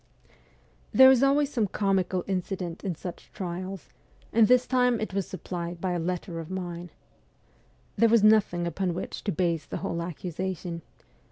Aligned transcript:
There 0.91 1.11
is 1.11 1.21
always 1.21 1.51
some 1.53 1.67
comical 1.67 2.23
incident 2.25 2.83
in 2.83 2.95
such 2.95 3.31
trials, 3.33 3.87
and 4.33 4.47
this 4.47 4.65
time 4.65 4.99
it 4.99 5.13
was 5.13 5.27
supplied 5.27 5.79
by 5.79 5.91
a 5.91 5.99
letter 5.99 6.39
of 6.39 6.49
mine. 6.49 6.89
There 7.97 8.09
was 8.09 8.23
nothing 8.23 8.65
upon 8.65 8.95
which 8.95 9.23
to 9.25 9.31
base 9.31 9.67
the 9.67 9.77
whole 9.85 10.01
accusation. 10.01 10.81